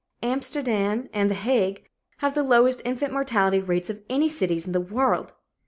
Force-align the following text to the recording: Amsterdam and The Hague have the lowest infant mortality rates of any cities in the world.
Amsterdam 0.23 1.09
and 1.13 1.29
The 1.29 1.35
Hague 1.35 1.85
have 2.21 2.33
the 2.33 2.41
lowest 2.41 2.81
infant 2.83 3.13
mortality 3.13 3.59
rates 3.59 3.87
of 3.91 4.01
any 4.09 4.29
cities 4.29 4.65
in 4.65 4.71
the 4.73 4.81
world. 4.81 5.33